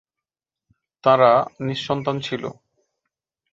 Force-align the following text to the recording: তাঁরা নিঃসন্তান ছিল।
তাঁরা 1.03 1.31
নিঃসন্তান 1.59 2.15
ছিল। 2.19 2.43